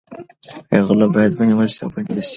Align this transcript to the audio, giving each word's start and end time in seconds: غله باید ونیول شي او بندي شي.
غله 0.87 1.07
باید 1.15 1.31
ونیول 1.35 1.69
شي 1.75 1.79
او 1.83 1.89
بندي 1.93 2.21
شي. 2.27 2.29